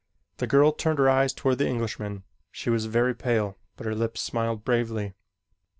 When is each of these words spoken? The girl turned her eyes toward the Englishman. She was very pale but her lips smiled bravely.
The 0.37 0.47
girl 0.47 0.71
turned 0.71 0.97
her 0.97 1.07
eyes 1.11 1.31
toward 1.31 1.59
the 1.59 1.67
Englishman. 1.67 2.23
She 2.51 2.71
was 2.71 2.85
very 2.87 3.13
pale 3.13 3.59
but 3.77 3.85
her 3.85 3.93
lips 3.93 4.19
smiled 4.19 4.65
bravely. 4.65 5.13